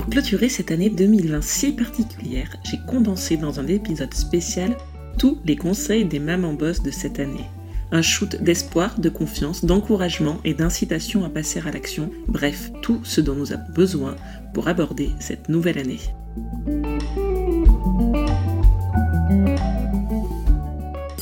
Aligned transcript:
Pour 0.00 0.08
clôturer 0.08 0.48
cette 0.48 0.70
année 0.70 0.88
2020 0.88 1.42
si 1.42 1.72
particulière, 1.72 2.56
j'ai 2.64 2.78
condensé 2.88 3.36
dans 3.36 3.60
un 3.60 3.66
épisode 3.66 4.14
spécial 4.14 4.74
tous 5.18 5.36
les 5.44 5.56
conseils 5.56 6.06
des 6.06 6.18
mamans 6.18 6.54
boss 6.54 6.82
de 6.82 6.90
cette 6.90 7.20
année. 7.20 7.44
Un 7.92 8.00
shoot 8.00 8.42
d'espoir, 8.42 8.98
de 8.98 9.10
confiance, 9.10 9.62
d'encouragement 9.62 10.38
et 10.42 10.54
d'incitation 10.54 11.22
à 11.26 11.28
passer 11.28 11.60
à 11.60 11.70
l'action, 11.70 12.08
bref, 12.28 12.72
tout 12.80 13.00
ce 13.02 13.20
dont 13.20 13.34
nous 13.34 13.52
avons 13.52 13.70
besoin 13.74 14.16
pour 14.54 14.68
aborder 14.68 15.10
cette 15.18 15.50
nouvelle 15.50 15.76
année. 15.76 16.00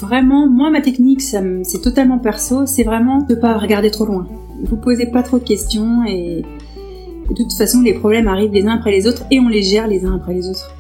Vraiment, 0.01 0.49
moi 0.49 0.71
ma 0.71 0.83
technique, 0.83 1.23
c'est 1.23 1.83
totalement 1.83 2.21
perso, 2.21 2.65
c'est 2.65 2.85
vraiment 2.85 3.23
de 3.23 3.35
pas 3.35 3.59
regarder 3.59 3.91
trop 3.91 4.07
loin. 4.07 4.29
Vous 4.63 4.77
posez 4.77 5.07
pas 5.07 5.25
trop 5.25 5.41
de 5.41 5.45
questions 5.45 6.05
et 6.07 6.45
de 7.31 7.35
toute 7.35 7.53
façon 7.53 7.83
les 7.83 7.95
problèmes 7.95 8.29
arrivent 8.29 8.53
les 8.53 8.67
uns 8.67 8.77
après 8.77 8.91
les 8.91 9.07
autres 9.07 9.25
et 9.31 9.41
on 9.41 9.49
les 9.49 9.63
gère 9.63 9.87
les 9.87 10.05
uns 10.05 10.15
après 10.15 10.35
les 10.35 10.49
autres. 10.49 10.75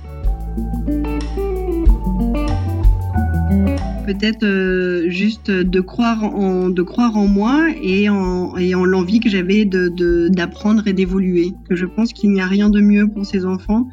peut-être 4.09 4.45
euh, 4.45 5.09
juste 5.11 5.51
de 5.51 5.81
croire 5.81 6.25
en 6.25 6.71
de 6.71 6.83
croire 6.83 7.17
en 7.17 7.27
moi 7.27 7.69
et 7.83 8.09
en 8.09 8.85
l'envie 8.85 9.21
que 9.21 9.29
j'avais 9.29 9.67
de 9.67 10.29
d'apprendre 10.29 10.87
et 10.87 10.93
d'évoluer. 10.93 11.53
Que 11.69 11.77
je 11.77 11.85
pense 11.85 12.13
qu'il 12.13 12.31
n'y 12.31 12.41
a 12.41 12.47
rien 12.47 12.71
de 12.71 12.81
mieux 12.81 13.07
pour 13.09 13.27
ces 13.27 13.45
enfants 13.45 13.87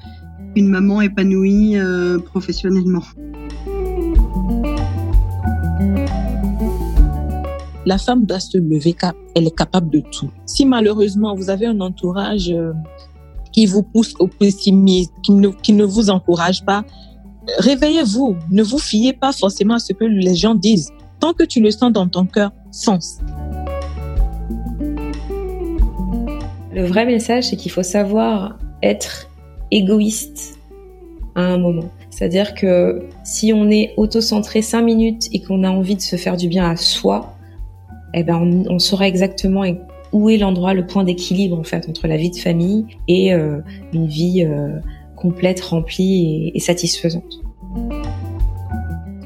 qu'une 0.55 0.69
maman 0.69 1.01
épanouie 1.01 1.77
euh, 1.77 2.17
professionnellement. 2.17 3.03
La 7.85 7.99
femme 7.99 8.25
doit 8.25 8.39
se 8.39 8.57
lever, 8.57 8.95
elle 9.35 9.45
est 9.45 9.55
capable 9.55 9.89
de 9.91 9.99
tout. 9.99 10.31
Si 10.47 10.65
malheureusement 10.65 11.35
vous 11.35 11.51
avez 11.51 11.67
un 11.67 11.79
entourage 11.81 12.49
euh, 12.49 12.73
qui 13.51 13.67
vous 13.67 13.83
pousse 13.83 14.15
au 14.19 14.27
pessimisme, 14.27 15.11
qui 15.23 15.31
ne, 15.31 15.49
qui 15.49 15.73
ne 15.73 15.85
vous 15.85 16.09
encourage 16.09 16.65
pas, 16.65 16.83
réveillez-vous. 17.59 18.37
Ne 18.49 18.63
vous 18.63 18.79
fiez 18.79 19.13
pas 19.13 19.31
forcément 19.31 19.75
à 19.75 19.79
ce 19.79 19.93
que 19.93 20.03
les 20.03 20.33
gens 20.33 20.55
disent. 20.55 20.91
Tant 21.19 21.33
que 21.33 21.43
tu 21.43 21.61
le 21.61 21.69
sens 21.69 21.91
dans 21.91 22.07
ton 22.07 22.25
cœur, 22.25 22.51
fonce. 22.73 23.19
Le 26.73 26.85
vrai 26.85 27.05
message, 27.05 27.49
c'est 27.49 27.55
qu'il 27.55 27.71
faut 27.71 27.83
savoir 27.83 28.57
être 28.81 29.29
égoïste 29.71 30.59
à 31.35 31.41
un 31.41 31.57
moment. 31.57 31.89
C'est-à-dire 32.09 32.55
que 32.55 33.07
si 33.23 33.53
on 33.53 33.69
est 33.69 33.93
auto-centré 33.97 34.61
cinq 34.61 34.81
minutes 34.81 35.29
et 35.33 35.41
qu'on 35.41 35.63
a 35.63 35.69
envie 35.69 35.95
de 35.95 36.01
se 36.01 36.15
faire 36.15 36.35
du 36.35 36.47
bien 36.47 36.69
à 36.69 36.75
soi, 36.75 37.34
eh 38.15 38.23
ben 38.23 38.65
on, 38.69 38.79
saura 38.79 39.07
exactement 39.07 39.63
où 40.13 40.29
est 40.29 40.37
l'endroit, 40.37 40.73
le 40.73 40.85
point 40.85 41.03
d'équilibre 41.03 41.57
en 41.57 41.77
entre 41.77 42.07
la 42.07 42.15
vie 42.15 42.31
de 42.31 42.37
famille 42.37 42.85
et 43.09 43.33
euh, 43.33 43.57
une 43.93 44.07
vie 44.07 44.45
euh, 44.45 44.79
complète, 45.17 45.59
remplie 45.59 46.51
et, 46.55 46.59
satisfaisante. 46.59 47.41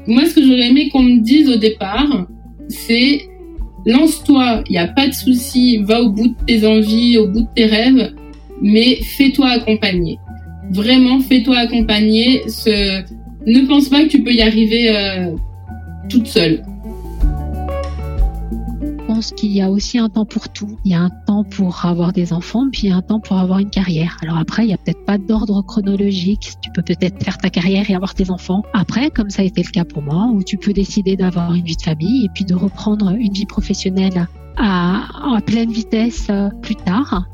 Moi, 0.08 0.24
ce 0.26 0.34
que 0.34 0.42
j'aurais 0.42 0.68
aimé 0.68 0.88
qu'on 0.88 1.02
me 1.02 1.20
dise 1.20 1.48
au 1.48 1.56
départ, 1.56 2.26
c'est 2.68 3.20
lance-toi, 3.86 4.64
il 4.68 4.72
n'y 4.72 4.78
a 4.78 4.88
pas 4.88 5.06
de 5.06 5.14
souci, 5.14 5.78
va 5.78 6.02
au 6.02 6.10
bout 6.10 6.28
de 6.28 6.44
tes 6.46 6.66
envies, 6.66 7.18
au 7.18 7.28
bout 7.28 7.42
de 7.42 7.48
tes 7.54 7.66
rêves, 7.66 8.12
mais 8.60 8.96
fais-toi 8.96 9.48
accompagner. 9.50 10.18
Vraiment, 10.72 11.20
fais-toi 11.20 11.56
accompagner. 11.56 12.42
Ne 13.46 13.66
pense 13.68 13.88
pas 13.88 14.02
que 14.02 14.08
tu 14.08 14.22
peux 14.22 14.32
y 14.32 14.42
arriver 14.42 14.90
euh, 14.90 15.36
toute 16.08 16.26
seule 16.26 16.64
qu'il 19.20 19.52
y 19.52 19.62
a 19.62 19.70
aussi 19.70 19.98
un 19.98 20.08
temps 20.08 20.24
pour 20.24 20.48
tout. 20.48 20.78
Il 20.84 20.92
y 20.92 20.94
a 20.94 21.00
un 21.00 21.10
temps 21.10 21.44
pour 21.44 21.84
avoir 21.84 22.12
des 22.12 22.32
enfants, 22.32 22.66
puis 22.70 22.82
il 22.84 22.90
y 22.90 22.92
a 22.92 22.96
un 22.96 23.02
temps 23.02 23.20
pour 23.20 23.38
avoir 23.38 23.58
une 23.58 23.70
carrière. 23.70 24.16
Alors 24.22 24.38
après, 24.38 24.64
il 24.64 24.70
y 24.70 24.72
a 24.72 24.76
peut-être 24.76 25.04
pas 25.04 25.18
d'ordre 25.18 25.62
chronologique. 25.62 26.52
Tu 26.60 26.70
peux 26.70 26.82
peut-être 26.82 27.22
faire 27.22 27.38
ta 27.38 27.50
carrière 27.50 27.90
et 27.90 27.94
avoir 27.94 28.14
tes 28.14 28.30
enfants 28.30 28.62
après, 28.72 29.10
comme 29.10 29.30
ça 29.30 29.42
a 29.42 29.44
été 29.44 29.62
le 29.62 29.70
cas 29.70 29.84
pour 29.84 30.02
moi, 30.02 30.30
ou 30.32 30.42
tu 30.42 30.56
peux 30.56 30.72
décider 30.72 31.16
d'avoir 31.16 31.54
une 31.54 31.64
vie 31.64 31.76
de 31.76 31.82
famille 31.82 32.24
et 32.24 32.28
puis 32.34 32.44
de 32.44 32.54
reprendre 32.54 33.10
une 33.10 33.32
vie 33.32 33.46
professionnelle 33.46 34.26
à, 34.56 35.06
pleine 35.46 35.70
vitesse 35.70 36.26
euh, 36.30 36.50
plus 36.62 36.76
tard. 36.76 37.24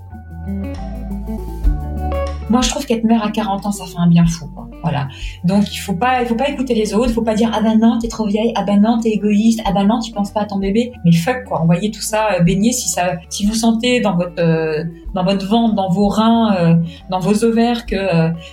Moi, 2.49 2.61
je 2.61 2.71
trouve 2.71 2.87
qu'être 2.87 3.05
mère 3.05 3.25
à 3.25 3.31
40 3.31 3.67
ans, 3.67 3.73
ça 3.73 3.85
fait 3.87 3.99
un 3.99 4.09
bien 4.09 4.27
fou. 4.27 4.49
Voilà. 4.83 5.09
Donc, 5.45 5.75
il 5.75 5.79
faut 5.79 5.95
pas, 5.95 6.23
il 6.23 6.29
faut 6.29 6.35
pas 6.35 6.49
écouter 6.49 6.75
les 6.75 6.95
autres. 6.95 7.09
Il 7.09 7.15
faut 7.15 7.23
pas 7.23 7.35
dire 7.35 7.51
ah 7.53 7.61
ben 7.61 7.79
non, 7.79 7.99
t'es 7.99 8.09
trop 8.09 8.27
vieille. 8.27 8.53
Ah 8.55 8.65
ben 8.65 8.81
non, 8.81 8.99
t'es 9.01 9.11
égoïste. 9.11 9.61
Ah 9.65 9.73
ben 9.73 9.85
non, 9.85 10.01
tu 10.01 10.13
penses 10.13 10.31
pas 10.31 10.43
à 10.43 10.45
ton 10.45 10.59
bébé. 10.59 10.93
Mais 11.05 11.13
fuck 11.13 11.45
quoi. 11.45 11.61
Envoyez 11.61 11.91
tout 11.91 12.01
ça 12.01 12.35
euh, 12.35 12.43
baigner 12.43 12.73
si 12.73 12.89
ça, 12.89 13.17
si 13.29 13.47
vous 13.47 13.55
sentez 13.55 14.01
dans 14.01 14.17
votre, 14.17 14.41
euh, 14.41 14.85
dans 15.15 15.25
votre 15.25 15.47
ventre, 15.47 15.75
dans 15.75 15.89
vos 15.89 16.09
reins, 16.09 16.55
euh, 16.57 16.75
dans 17.11 17.21
vos 17.21 17.45
ovaires 17.45 17.87
que 17.87 17.97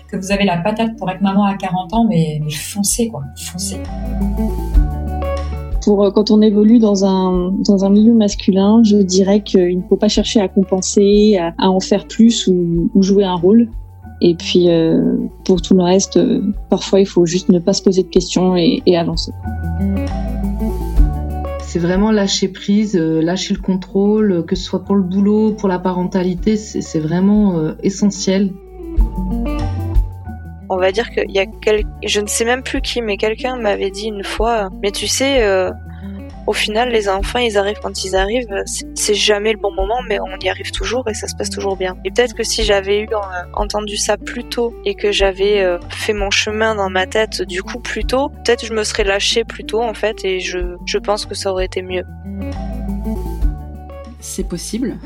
que 0.10 0.18
vous 0.18 0.32
avez 0.32 0.46
la 0.46 0.58
patate 0.58 0.96
pour 0.98 1.10
être 1.10 1.22
maman 1.22 1.46
à 1.46 1.56
40 1.56 1.94
ans, 1.94 2.06
mais, 2.10 2.42
foncez 2.50 3.10
quoi, 3.10 3.24
foncez 3.38 3.78
pour 5.84 6.14
quand 6.14 6.32
on 6.32 6.42
évolue 6.42 6.80
dans 6.80 7.04
un 7.04 7.52
dans 7.60 7.84
un 7.84 7.90
milieu 7.90 8.14
masculin, 8.14 8.82
je 8.84 8.98
dirais 8.98 9.42
qu'il 9.42 9.80
ne 9.80 9.84
faut 9.90 9.98
pas 9.98 10.08
chercher 10.08 10.40
à 10.40 10.48
compenser, 10.48 11.38
à, 11.58 11.70
en 11.70 11.82
faire 11.82 12.08
plus 12.08 12.48
ou, 12.48 12.90
jouer 13.02 13.26
un 13.26 13.36
rôle. 13.36 13.70
Et 14.22 14.36
puis 14.36 14.70
euh, 14.70 15.18
pour 15.46 15.62
tout 15.62 15.76
le 15.76 15.84
reste, 15.84 16.18
euh, 16.18 16.42
parfois 16.70 17.00
il 17.00 17.06
faut 17.06 17.26
juste 17.26 17.50
ne 17.50 17.60
pas 17.60 17.74
se 17.74 17.84
poser 17.84 18.04
de 18.04 18.10
questions 18.10 18.56
et, 18.56 18.82
avancer. 18.96 19.32
C'est 21.62 21.80
vraiment 21.80 22.12
lâcher 22.12 22.48
prise, 22.48 22.96
euh, 22.96 23.22
lâcher 23.22 23.54
le 23.54 23.60
contrôle, 23.60 24.46
que 24.46 24.56
ce 24.56 24.64
soit 24.64 24.84
pour 24.84 24.96
le 24.96 25.04
boulot, 25.04 25.54
pour 25.54 25.68
la 25.68 25.80
parentalité, 25.80 26.56
c'est 26.56 27.00
vraiment 27.00 27.74
essentiel. 27.82 28.52
On 30.70 30.78
va 30.78 30.92
dire 30.92 31.10
qu'il 31.10 31.32
y 31.32 31.40
a 31.40 31.46
quel... 31.46 31.84
je 32.06 32.20
ne 32.20 32.28
sais 32.28 32.46
même 32.46 32.64
plus 32.64 32.82
qui, 32.82 33.02
mais 33.02 33.18
quelqu'un 33.18 33.58
m'avait 33.58 33.92
dit 33.92 34.08
une 34.08 34.24
fois, 34.24 34.70
mais 34.82 34.92
tu 34.92 35.08
sais, 35.08 35.44
au 36.46 36.54
final, 36.54 36.90
les 36.90 37.08
enfants, 37.08 37.40
ils 37.40 37.58
arrivent 37.58 37.80
quand 37.82 38.04
ils 38.04 38.16
arrivent. 38.16 38.64
C'est 38.96 39.14
jamais 39.14 39.54
le 39.54 39.60
bon 39.60 39.72
moment, 39.72 40.02
mais 40.08 40.20
on 40.20 40.38
y 40.40 40.50
arrive 40.50 40.72
toujours 40.72 41.08
et 41.10 41.14
ça 41.14 41.28
se 41.28 41.36
passe 41.36 41.50
toujours 41.50 41.78
bien. 41.78 41.96
Et 42.04 42.12
peut-être 42.12 42.34
que 42.34 42.44
si 42.44 42.64
j'avais 42.64 43.02
eu 43.02 43.08
euh, 43.12 43.18
entendu 43.54 43.98
ça 43.98 44.18
plus 44.18 44.44
tôt 44.44 44.74
et 44.86 44.96
que 44.96 45.12
j'avais 45.12 45.62
euh, 45.62 45.80
fait 45.90 46.14
mon 46.14 46.32
chemin 46.32 46.76
dans 46.76 46.90
ma 46.90 47.06
tête 47.06 47.42
du 47.44 47.64
coup 47.64 47.80
plus 47.80 48.04
tôt, 48.04 48.30
peut-être 48.30 48.66
je 48.66 48.74
me 48.74 48.84
serais 48.84 49.04
lâchée 49.04 49.44
plus 49.44 49.64
tôt 49.64 49.82
en 49.82 49.94
fait 49.94 50.26
et 50.26 50.40
je, 50.40 50.76
je 50.86 50.98
pense 50.98 51.26
que 51.26 51.36
ça 51.36 51.52
aurait 51.52 51.66
été 51.66 51.82
mieux. 51.82 52.04
C'est 54.20 54.48
possible 54.48 54.98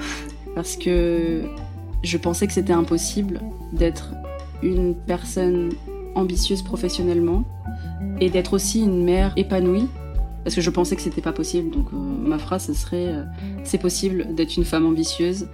parce 0.56 0.76
que 0.76 1.44
je 2.04 2.18
pensais 2.18 2.48
que 2.48 2.54
c'était 2.54 2.74
impossible 2.74 3.40
d'être 3.74 4.12
une 4.64 4.96
personne 4.96 5.72
ambitieuse 6.16 6.64
professionnellement 6.64 7.44
et 8.20 8.30
d'être 8.30 8.54
aussi 8.54 8.82
une 8.82 9.04
mère 9.04 9.34
épanouie 9.36 9.88
parce 10.48 10.56
que 10.56 10.62
je 10.62 10.70
pensais 10.70 10.96
que 10.96 11.02
c'était 11.02 11.20
pas 11.20 11.34
possible. 11.34 11.72
Donc 11.72 11.88
euh, 11.92 11.98
ma 11.98 12.38
phrase 12.38 12.68
ce 12.68 12.74
serait 12.74 13.08
euh, 13.08 13.24
c'est 13.66 13.80
possible 13.80 14.34
d'être 14.34 14.56
une 14.56 14.64
femme 14.64 14.86
ambitieuse 14.86 15.50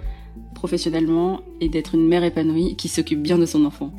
professionnellement 0.54 1.40
et 1.60 1.68
d'être 1.68 1.96
une 1.96 2.06
mère 2.06 2.22
épanouie 2.22 2.76
qui 2.76 2.86
s'occupe 2.86 3.20
bien 3.20 3.36
de 3.36 3.44
son 3.44 3.64
enfant. 3.64 3.90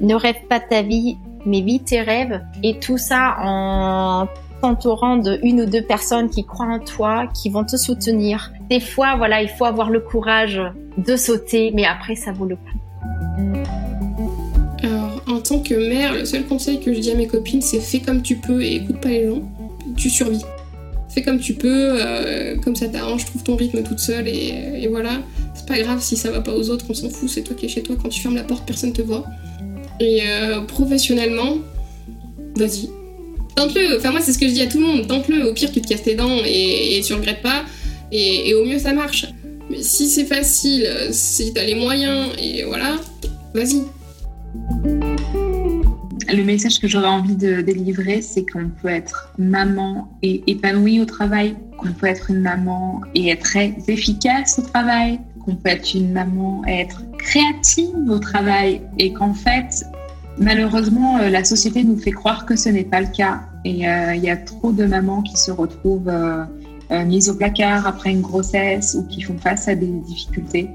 Ne 0.00 0.14
rêve 0.14 0.46
pas 0.48 0.60
ta 0.60 0.80
vie, 0.80 1.18
mais 1.44 1.60
vis 1.60 1.80
tes 1.80 2.00
rêves 2.00 2.40
et 2.62 2.78
tout 2.78 2.96
ça 2.96 3.36
en 3.42 4.28
t'entourant 4.62 5.18
de 5.18 5.38
une 5.42 5.60
ou 5.60 5.66
deux 5.66 5.84
personnes 5.84 6.30
qui 6.30 6.46
croient 6.46 6.72
en 6.72 6.78
toi, 6.78 7.26
qui 7.34 7.50
vont 7.50 7.64
te 7.64 7.76
soutenir. 7.76 8.50
Des 8.70 8.80
fois, 8.80 9.14
voilà, 9.16 9.42
il 9.42 9.50
faut 9.50 9.66
avoir 9.66 9.90
le 9.90 10.00
courage 10.00 10.58
de 10.96 11.16
sauter, 11.16 11.70
mais 11.74 11.84
après, 11.84 12.14
ça 12.14 12.32
vaut 12.32 12.46
le 12.46 12.56
coup 12.56 13.89
que 15.58 15.74
mère, 15.74 16.14
le 16.14 16.24
seul 16.24 16.44
conseil 16.44 16.80
que 16.80 16.94
je 16.94 17.00
dis 17.00 17.10
à 17.10 17.14
mes 17.14 17.26
copines, 17.26 17.60
c'est 17.60 17.80
fais 17.80 18.00
comme 18.00 18.22
tu 18.22 18.36
peux 18.36 18.62
et 18.62 18.76
écoute 18.76 19.00
pas 19.00 19.08
les 19.08 19.26
gens. 19.26 19.42
Tu 19.96 20.08
survis. 20.08 20.42
Fais 21.08 21.22
comme 21.22 21.40
tu 21.40 21.54
peux, 21.54 21.88
euh, 22.00 22.56
comme 22.56 22.76
ça 22.76 22.86
t'arrange, 22.86 23.24
trouve 23.24 23.42
ton 23.42 23.56
rythme 23.56 23.82
toute 23.82 23.98
seule 23.98 24.28
et, 24.28 24.86
voilà. 24.88 25.22
C'est 25.54 25.66
pas 25.66 25.78
grave 25.78 26.00
si 26.00 26.16
ça 26.16 26.30
va 26.30 26.40
pas 26.40 26.54
aux 26.54 26.70
autres, 26.70 26.86
on 26.88 26.94
s'en 26.94 27.10
fout, 27.10 27.28
c'est 27.28 27.42
toi 27.42 27.56
qui 27.56 27.66
es 27.66 27.68
chez 27.68 27.82
toi. 27.82 27.96
Quand 28.00 28.08
tu 28.08 28.20
fermes 28.20 28.36
la 28.36 28.44
porte, 28.44 28.64
personne 28.64 28.92
te 28.92 29.02
voit. 29.02 29.26
Et 29.98 30.20
euh, 30.24 30.60
professionnellement, 30.60 31.58
vas-y. 32.54 32.88
Tente-le. 33.56 33.98
Enfin, 33.98 34.12
moi, 34.12 34.20
c'est 34.22 34.32
ce 34.32 34.38
que 34.38 34.46
je 34.46 34.52
dis 34.52 34.62
à 34.62 34.66
tout 34.66 34.78
le 34.78 34.86
monde. 34.86 35.06
Tente-le. 35.08 35.48
Au 35.48 35.52
pire, 35.52 35.72
tu 35.72 35.80
te 35.80 35.88
casses 35.88 36.04
tes 36.04 36.14
dents 36.14 36.38
et, 36.46 37.00
tu 37.04 37.12
regrettes 37.12 37.42
pas. 37.42 37.64
Et, 38.12 38.48
et, 38.48 38.54
au 38.54 38.64
mieux, 38.64 38.78
ça 38.78 38.92
marche. 38.92 39.26
Mais 39.68 39.82
si 39.82 40.08
c'est 40.08 40.24
facile, 40.24 40.88
si 41.10 41.52
t'as 41.52 41.64
les 41.64 41.74
moyens, 41.74 42.28
et 42.40 42.62
voilà, 42.62 42.96
vas-y 43.52 43.82
le 46.32 46.44
message 46.44 46.78
que 46.80 46.88
j'aurais 46.88 47.08
envie 47.08 47.36
de 47.36 47.60
délivrer, 47.60 48.22
c'est 48.22 48.44
qu'on 48.44 48.68
peut 48.68 48.88
être 48.88 49.32
maman 49.38 50.08
et 50.22 50.42
épanouie 50.46 51.00
au 51.00 51.04
travail, 51.04 51.56
qu'on 51.78 51.92
peut 51.92 52.06
être 52.06 52.30
une 52.30 52.40
maman 52.40 53.00
et 53.14 53.30
être 53.30 53.42
très 53.42 53.76
efficace 53.88 54.58
au 54.58 54.62
travail, 54.62 55.20
qu'on 55.44 55.56
peut 55.56 55.70
être 55.70 55.94
une 55.94 56.12
maman 56.12 56.62
et 56.66 56.80
être 56.80 57.02
créative 57.18 58.08
au 58.08 58.18
travail 58.18 58.82
et 58.98 59.12
qu'en 59.12 59.34
fait, 59.34 59.84
malheureusement, 60.38 61.18
euh, 61.18 61.30
la 61.30 61.44
société 61.44 61.84
nous 61.84 61.96
fait 61.96 62.12
croire 62.12 62.46
que 62.46 62.56
ce 62.56 62.68
n'est 62.68 62.84
pas 62.84 63.00
le 63.00 63.08
cas. 63.08 63.42
Et 63.64 63.88
euh, 63.88 64.14
il 64.14 64.22
y 64.22 64.30
a 64.30 64.36
trop 64.36 64.72
de 64.72 64.84
mamans 64.84 65.22
qui 65.22 65.36
se 65.36 65.50
retrouvent 65.50 66.08
euh, 66.08 66.44
mises 67.04 67.28
au 67.28 67.34
placard 67.34 67.86
après 67.86 68.10
une 68.10 68.22
grossesse 68.22 68.96
ou 68.98 69.06
qui 69.06 69.20
font 69.20 69.38
face 69.38 69.68
à 69.68 69.74
des 69.74 69.86
difficultés. 69.86 70.70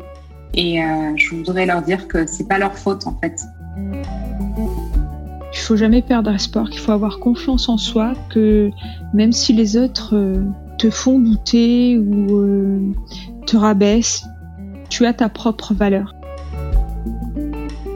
Et 0.57 0.79
je 1.17 1.35
voudrais 1.35 1.65
leur 1.65 1.81
dire 1.81 2.07
que 2.07 2.25
c'est 2.25 2.47
pas 2.47 2.57
leur 2.57 2.77
faute 2.77 3.05
en 3.07 3.19
fait. 3.19 3.43
Faut 5.65 5.75
jamais 5.75 6.03
perdre 6.03 6.29
espoir, 6.29 6.69
qu'il 6.69 6.79
faut 6.79 6.91
avoir 6.91 7.17
confiance 7.17 7.69
en 7.69 7.77
soi, 7.77 8.13
que 8.29 8.69
même 9.15 9.31
si 9.31 9.51
les 9.51 9.77
autres 9.77 10.13
te 10.77 10.91
font 10.91 11.17
douter 11.17 11.97
ou 11.97 12.93
te 13.47 13.57
rabaissent, 13.57 14.27
tu 14.91 15.07
as 15.07 15.13
ta 15.13 15.27
propre 15.27 15.73
valeur. 15.73 16.13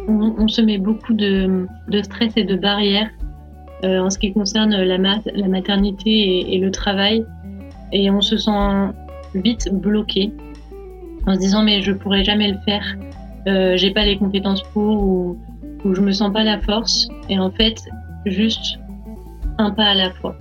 On, 0.07 0.47
se 0.47 0.61
met 0.61 0.79
beaucoup 0.79 1.13
de, 1.13 1.67
stress 2.01 2.33
et 2.37 2.43
de 2.43 2.55
barrières 2.55 3.11
euh, 3.83 3.99
en 3.99 4.09
ce 4.09 4.17
qui 4.17 4.33
concerne 4.33 4.75
la, 4.75 4.97
maternité 5.47 6.51
et, 6.51 6.57
le 6.57 6.71
travail. 6.71 7.23
Et 7.91 8.09
on 8.09 8.21
se 8.21 8.35
sent 8.37 8.93
vite 9.35 9.69
bloqué 9.71 10.33
en 11.27 11.35
se 11.35 11.39
disant 11.39 11.61
mais 11.61 11.83
je 11.83 11.91
pourrais 11.91 12.23
jamais 12.23 12.51
le 12.51 12.57
faire, 12.65 12.97
euh, 13.47 13.77
j'ai 13.77 13.91
pas 13.91 14.05
les 14.05 14.17
compétences 14.17 14.63
pour 14.73 15.03
ou, 15.03 15.37
ou 15.85 15.93
je 15.93 16.01
me 16.01 16.11
sens 16.11 16.31
pas 16.33 16.43
la 16.43 16.59
force. 16.59 17.07
Et 17.29 17.39
en 17.39 17.51
fait, 17.51 17.75
juste 18.25 18.79
un 19.57 19.71
pas 19.71 19.85
à 19.85 19.95
la 19.95 20.11
fois. 20.11 20.35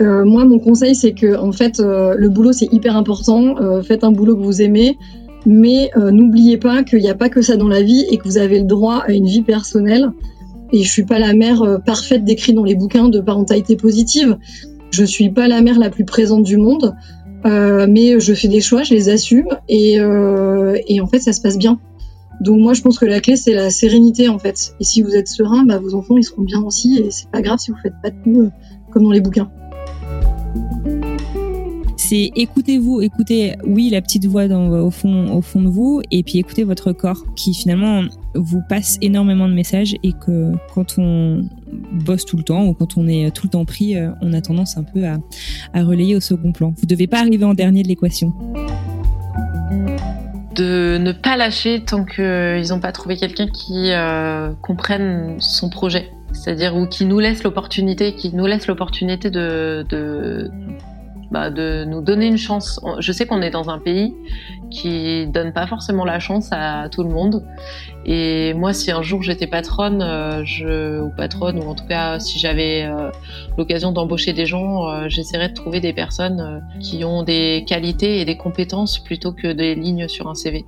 Euh, 0.00 0.24
moi, 0.24 0.44
mon 0.44 0.58
conseil, 0.58 0.94
c'est 0.94 1.12
que 1.12 1.36
en 1.38 1.52
fait, 1.52 1.80
euh, 1.80 2.14
le 2.16 2.28
boulot 2.28 2.52
c'est 2.52 2.72
hyper 2.72 2.96
important. 2.96 3.56
Euh, 3.58 3.82
faites 3.82 4.04
un 4.04 4.12
boulot 4.12 4.36
que 4.36 4.42
vous 4.42 4.62
aimez, 4.62 4.98
mais 5.46 5.90
n'oubliez 5.96 6.56
pas 6.56 6.82
qu'il 6.82 7.00
n'y 7.00 7.08
a 7.08 7.14
pas 7.14 7.28
que 7.28 7.40
ça 7.40 7.56
dans 7.56 7.68
la 7.68 7.82
vie 7.82 8.04
et 8.10 8.18
que 8.18 8.24
vous 8.24 8.38
avez 8.38 8.58
le 8.58 8.66
droit 8.66 9.02
à 9.06 9.12
une 9.12 9.26
vie 9.26 9.42
personnelle. 9.42 10.10
Et 10.72 10.82
je 10.82 10.90
suis 10.90 11.04
pas 11.04 11.20
la 11.20 11.34
mère 11.34 11.62
parfaite 11.86 12.24
décrite 12.24 12.56
dans 12.56 12.64
les 12.64 12.74
bouquins 12.74 13.08
de 13.08 13.20
parentalité 13.20 13.76
positive. 13.76 14.36
Je 14.90 15.04
suis 15.04 15.30
pas 15.30 15.46
la 15.46 15.62
mère 15.62 15.78
la 15.78 15.88
plus 15.88 16.04
présente 16.04 16.42
du 16.42 16.56
monde, 16.56 16.94
mais 17.44 18.18
je 18.18 18.34
fais 18.34 18.48
des 18.48 18.60
choix, 18.60 18.82
je 18.82 18.92
les 18.92 19.08
assume 19.08 19.46
et 19.68 20.00
en 20.00 21.06
fait, 21.06 21.20
ça 21.20 21.32
se 21.32 21.40
passe 21.40 21.58
bien. 21.58 21.78
Donc 22.40 22.60
moi, 22.60 22.74
je 22.74 22.82
pense 22.82 22.98
que 22.98 23.06
la 23.06 23.20
clé 23.20 23.36
c'est 23.36 23.54
la 23.54 23.70
sérénité 23.70 24.28
en 24.28 24.38
fait. 24.38 24.74
Et 24.80 24.84
si 24.84 25.02
vous 25.02 25.14
êtes 25.14 25.28
serein, 25.28 25.64
bah, 25.64 25.78
vos 25.78 25.94
enfants 25.94 26.16
ils 26.16 26.24
seront 26.24 26.42
bien 26.42 26.62
aussi 26.62 26.98
et 26.98 27.10
c'est 27.10 27.30
pas 27.30 27.42
grave 27.42 27.58
si 27.58 27.70
vous 27.70 27.78
faites 27.82 27.94
pas 28.02 28.10
de 28.10 28.16
tout 28.22 28.50
comme 28.90 29.04
dans 29.04 29.12
les 29.12 29.20
bouquins 29.20 29.50
c'est 32.08 32.30
écoutez-vous, 32.36 33.00
écoutez, 33.00 33.56
oui, 33.66 33.90
la 33.90 34.00
petite 34.00 34.26
voix 34.26 34.46
dans, 34.46 34.70
au, 34.70 34.92
fond, 34.92 35.34
au 35.34 35.40
fond 35.40 35.60
de 35.60 35.68
vous, 35.68 36.02
et 36.12 36.22
puis 36.22 36.38
écoutez 36.38 36.62
votre 36.62 36.92
corps 36.92 37.24
qui 37.34 37.52
finalement 37.52 38.02
vous 38.36 38.60
passe 38.68 38.96
énormément 39.00 39.48
de 39.48 39.54
messages 39.54 39.96
et 40.04 40.12
que 40.12 40.52
quand 40.72 40.98
on 40.98 41.48
bosse 41.92 42.24
tout 42.24 42.36
le 42.36 42.44
temps 42.44 42.64
ou 42.66 42.74
quand 42.74 42.96
on 42.96 43.08
est 43.08 43.34
tout 43.34 43.46
le 43.46 43.50
temps 43.50 43.64
pris, 43.64 43.96
euh, 43.96 44.10
on 44.22 44.32
a 44.34 44.40
tendance 44.40 44.76
un 44.76 44.84
peu 44.84 45.04
à, 45.04 45.18
relayer 45.82 46.14
au 46.14 46.20
second 46.20 46.52
plan. 46.52 46.68
Vous 46.76 46.84
ne 46.84 46.88
devez 46.88 47.08
pas 47.08 47.18
arriver 47.18 47.44
en 47.44 47.54
dernier 47.54 47.82
de 47.82 47.88
l'équation 47.88 48.32
de 50.56 50.98
ne 50.98 51.12
pas 51.12 51.36
lâcher 51.36 51.84
tant 51.84 52.04
qu'ils 52.04 52.68
n'ont 52.70 52.80
pas 52.80 52.92
trouvé 52.92 53.16
quelqu'un 53.16 53.46
qui 53.46 53.92
euh, 53.92 54.50
comprenne 54.62 55.36
son 55.40 55.68
projet. 55.70 56.10
C'est-à-dire 56.32 56.76
ou 56.76 56.86
qui 56.86 57.04
nous 57.04 57.18
laisse 57.18 57.42
l'opportunité, 57.42 58.14
qui 58.14 58.34
nous 58.34 58.46
laisse 58.46 58.66
l'opportunité 58.66 59.30
de, 59.30 60.50
bah, 61.36 61.50
de 61.50 61.84
nous 61.84 62.00
donner 62.00 62.28
une 62.28 62.38
chance. 62.38 62.80
Je 62.98 63.12
sais 63.12 63.26
qu'on 63.26 63.42
est 63.42 63.50
dans 63.50 63.68
un 63.68 63.78
pays 63.78 64.14
qui 64.70 65.26
donne 65.26 65.52
pas 65.52 65.66
forcément 65.66 66.06
la 66.06 66.18
chance 66.18 66.48
à 66.50 66.88
tout 66.90 67.02
le 67.02 67.10
monde. 67.10 67.44
Et 68.06 68.54
moi, 68.54 68.72
si 68.72 68.90
un 68.90 69.02
jour 69.02 69.22
j'étais 69.22 69.46
patronne, 69.46 70.00
euh, 70.00 70.42
je, 70.46 71.02
ou 71.02 71.10
patronne, 71.14 71.58
ou 71.58 71.68
en 71.68 71.74
tout 71.74 71.86
cas 71.86 72.18
si 72.20 72.38
j'avais 72.38 72.84
euh, 72.84 73.10
l'occasion 73.58 73.92
d'embaucher 73.92 74.32
des 74.32 74.46
gens, 74.46 74.88
euh, 74.88 75.08
j'essaierais 75.10 75.50
de 75.50 75.54
trouver 75.54 75.80
des 75.80 75.92
personnes 75.92 76.62
qui 76.80 77.04
ont 77.04 77.22
des 77.22 77.64
qualités 77.66 78.22
et 78.22 78.24
des 78.24 78.38
compétences 78.38 78.98
plutôt 78.98 79.32
que 79.32 79.52
des 79.52 79.74
lignes 79.74 80.08
sur 80.08 80.28
un 80.28 80.34
CV. 80.34 80.64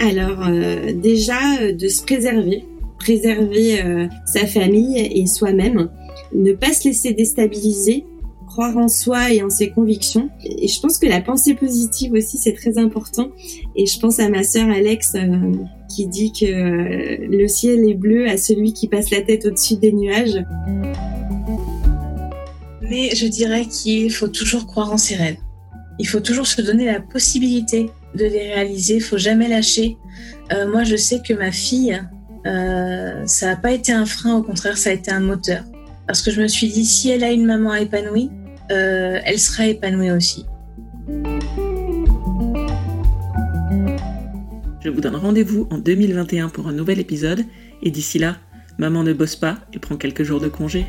Alors 0.00 0.48
déjà 0.94 1.40
de 1.78 1.88
se 1.88 2.02
préserver, 2.02 2.64
préserver 2.98 4.08
sa 4.24 4.46
famille 4.46 4.98
et 4.98 5.26
soi-même 5.26 5.90
ne 6.34 6.52
pas 6.52 6.72
se 6.72 6.88
laisser 6.88 7.12
déstabiliser, 7.12 8.04
croire 8.54 8.76
en 8.76 8.86
soi 8.86 9.32
et 9.32 9.42
en 9.42 9.50
ses 9.50 9.70
convictions. 9.70 10.30
Et 10.44 10.68
je 10.68 10.80
pense 10.80 10.98
que 10.98 11.06
la 11.06 11.20
pensée 11.20 11.54
positive 11.54 12.12
aussi, 12.12 12.38
c'est 12.38 12.52
très 12.52 12.78
important. 12.78 13.30
Et 13.74 13.84
je 13.84 13.98
pense 13.98 14.20
à 14.20 14.28
ma 14.28 14.44
sœur 14.44 14.70
Alex 14.70 15.16
euh, 15.16 15.52
qui 15.88 16.06
dit 16.06 16.30
que 16.30 16.46
euh, 16.46 17.26
le 17.28 17.48
ciel 17.48 17.80
est 17.80 17.94
bleu 17.94 18.28
à 18.28 18.36
celui 18.36 18.72
qui 18.72 18.86
passe 18.86 19.10
la 19.10 19.22
tête 19.22 19.44
au-dessus 19.44 19.74
des 19.74 19.92
nuages. 19.92 20.40
Mais 22.82 23.12
je 23.16 23.26
dirais 23.26 23.66
qu'il 23.66 24.12
faut 24.12 24.28
toujours 24.28 24.68
croire 24.68 24.92
en 24.92 24.98
ses 24.98 25.16
rêves. 25.16 25.38
Il 25.98 26.06
faut 26.06 26.20
toujours 26.20 26.46
se 26.46 26.62
donner 26.62 26.84
la 26.84 27.00
possibilité 27.00 27.90
de 28.14 28.24
les 28.24 28.54
réaliser. 28.54 28.94
Il 28.96 29.02
faut 29.02 29.18
jamais 29.18 29.48
lâcher. 29.48 29.96
Euh, 30.52 30.70
moi, 30.70 30.84
je 30.84 30.94
sais 30.94 31.20
que 31.26 31.34
ma 31.34 31.50
fille, 31.50 32.00
ça 32.44 33.46
n'a 33.46 33.56
pas 33.56 33.72
été 33.72 33.90
un 33.90 34.06
frein, 34.06 34.36
au 34.36 34.44
contraire, 34.44 34.78
ça 34.78 34.90
a 34.90 34.92
été 34.92 35.10
un 35.10 35.18
moteur. 35.18 35.64
Parce 36.06 36.22
que 36.22 36.30
je 36.30 36.40
me 36.40 36.46
suis 36.46 36.68
dit, 36.68 36.84
si 36.84 37.10
elle 37.10 37.24
a 37.24 37.32
une 37.32 37.46
maman 37.46 37.74
épanouie, 37.74 38.30
euh, 38.70 39.20
elle 39.24 39.38
sera 39.38 39.66
épanouie 39.66 40.10
aussi. 40.10 40.46
Je 44.84 44.90
vous 44.90 45.00
donne 45.00 45.16
rendez-vous 45.16 45.66
en 45.70 45.78
2021 45.78 46.48
pour 46.48 46.68
un 46.68 46.72
nouvel 46.72 47.00
épisode. 47.00 47.44
Et 47.82 47.90
d'ici 47.90 48.18
là, 48.18 48.36
maman 48.78 49.02
ne 49.02 49.12
bosse 49.12 49.36
pas 49.36 49.58
et 49.72 49.78
prend 49.78 49.96
quelques 49.96 50.22
jours 50.22 50.40
de 50.40 50.48
congé. 50.48 50.86